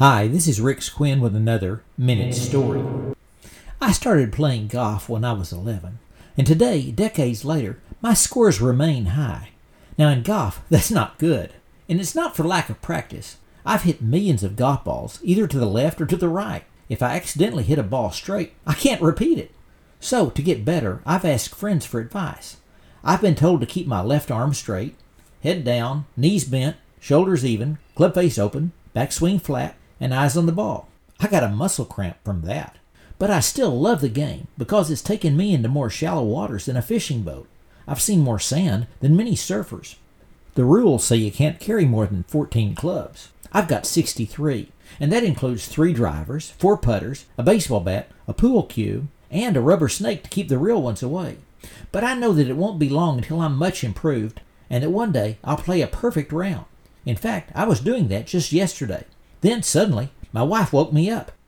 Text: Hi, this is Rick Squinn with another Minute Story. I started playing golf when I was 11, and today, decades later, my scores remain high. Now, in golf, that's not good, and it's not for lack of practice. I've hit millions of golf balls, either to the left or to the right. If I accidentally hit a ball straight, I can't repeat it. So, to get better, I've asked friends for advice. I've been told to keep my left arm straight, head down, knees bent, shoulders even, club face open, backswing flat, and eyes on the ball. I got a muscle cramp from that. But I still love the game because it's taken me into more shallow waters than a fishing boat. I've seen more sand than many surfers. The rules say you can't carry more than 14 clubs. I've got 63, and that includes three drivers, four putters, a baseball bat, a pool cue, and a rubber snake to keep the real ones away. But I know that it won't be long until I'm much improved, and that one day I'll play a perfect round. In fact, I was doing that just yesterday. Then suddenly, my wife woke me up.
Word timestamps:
Hi, 0.00 0.28
this 0.28 0.48
is 0.48 0.62
Rick 0.62 0.78
Squinn 0.80 1.20
with 1.20 1.36
another 1.36 1.82
Minute 1.98 2.34
Story. 2.34 2.82
I 3.82 3.92
started 3.92 4.32
playing 4.32 4.68
golf 4.68 5.10
when 5.10 5.26
I 5.26 5.34
was 5.34 5.52
11, 5.52 5.98
and 6.38 6.46
today, 6.46 6.90
decades 6.90 7.44
later, 7.44 7.78
my 8.00 8.14
scores 8.14 8.62
remain 8.62 9.04
high. 9.04 9.50
Now, 9.98 10.08
in 10.08 10.22
golf, 10.22 10.62
that's 10.70 10.90
not 10.90 11.18
good, 11.18 11.52
and 11.86 12.00
it's 12.00 12.14
not 12.14 12.34
for 12.34 12.44
lack 12.44 12.70
of 12.70 12.80
practice. 12.80 13.36
I've 13.66 13.82
hit 13.82 14.00
millions 14.00 14.42
of 14.42 14.56
golf 14.56 14.84
balls, 14.84 15.20
either 15.22 15.46
to 15.46 15.58
the 15.58 15.66
left 15.66 16.00
or 16.00 16.06
to 16.06 16.16
the 16.16 16.30
right. 16.30 16.64
If 16.88 17.02
I 17.02 17.14
accidentally 17.14 17.64
hit 17.64 17.78
a 17.78 17.82
ball 17.82 18.10
straight, 18.10 18.54
I 18.66 18.72
can't 18.72 19.02
repeat 19.02 19.36
it. 19.36 19.50
So, 20.00 20.30
to 20.30 20.40
get 20.40 20.64
better, 20.64 21.02
I've 21.04 21.26
asked 21.26 21.54
friends 21.54 21.84
for 21.84 22.00
advice. 22.00 22.56
I've 23.04 23.20
been 23.20 23.34
told 23.34 23.60
to 23.60 23.66
keep 23.66 23.86
my 23.86 24.00
left 24.00 24.30
arm 24.30 24.54
straight, 24.54 24.96
head 25.42 25.62
down, 25.62 26.06
knees 26.16 26.46
bent, 26.46 26.76
shoulders 27.00 27.44
even, 27.44 27.76
club 27.94 28.14
face 28.14 28.38
open, 28.38 28.72
backswing 28.96 29.38
flat, 29.38 29.76
and 30.00 30.14
eyes 30.14 30.36
on 30.36 30.46
the 30.46 30.52
ball. 30.52 30.88
I 31.20 31.28
got 31.28 31.44
a 31.44 31.48
muscle 31.48 31.84
cramp 31.84 32.16
from 32.24 32.42
that. 32.42 32.76
But 33.18 33.30
I 33.30 33.40
still 33.40 33.78
love 33.78 34.00
the 34.00 34.08
game 34.08 34.48
because 34.56 34.90
it's 34.90 35.02
taken 35.02 35.36
me 35.36 35.52
into 35.52 35.68
more 35.68 35.90
shallow 35.90 36.24
waters 36.24 36.64
than 36.64 36.76
a 36.76 36.82
fishing 36.82 37.22
boat. 37.22 37.46
I've 37.86 38.00
seen 38.00 38.20
more 38.20 38.38
sand 38.38 38.86
than 39.00 39.16
many 39.16 39.32
surfers. 39.34 39.96
The 40.54 40.64
rules 40.64 41.04
say 41.04 41.16
you 41.16 41.30
can't 41.30 41.60
carry 41.60 41.84
more 41.84 42.06
than 42.06 42.24
14 42.24 42.74
clubs. 42.74 43.28
I've 43.52 43.68
got 43.68 43.84
63, 43.84 44.70
and 44.98 45.12
that 45.12 45.24
includes 45.24 45.66
three 45.66 45.92
drivers, 45.92 46.50
four 46.52 46.76
putters, 46.76 47.26
a 47.36 47.42
baseball 47.42 47.80
bat, 47.80 48.08
a 48.26 48.32
pool 48.32 48.62
cue, 48.62 49.08
and 49.30 49.56
a 49.56 49.60
rubber 49.60 49.88
snake 49.88 50.22
to 50.24 50.30
keep 50.30 50.48
the 50.48 50.58
real 50.58 50.80
ones 50.80 51.02
away. 51.02 51.36
But 51.92 52.04
I 52.04 52.14
know 52.14 52.32
that 52.32 52.48
it 52.48 52.56
won't 52.56 52.78
be 52.78 52.88
long 52.88 53.18
until 53.18 53.40
I'm 53.40 53.56
much 53.56 53.84
improved, 53.84 54.40
and 54.70 54.82
that 54.82 54.90
one 54.90 55.12
day 55.12 55.38
I'll 55.44 55.56
play 55.56 55.82
a 55.82 55.86
perfect 55.86 56.32
round. 56.32 56.64
In 57.04 57.16
fact, 57.16 57.52
I 57.54 57.64
was 57.64 57.80
doing 57.80 58.08
that 58.08 58.26
just 58.26 58.52
yesterday. 58.52 59.04
Then 59.40 59.62
suddenly, 59.62 60.10
my 60.32 60.42
wife 60.42 60.72
woke 60.72 60.92
me 60.92 61.10
up. 61.10 61.32